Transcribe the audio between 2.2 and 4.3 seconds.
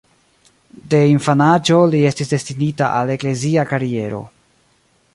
destinita al eklezia kariero.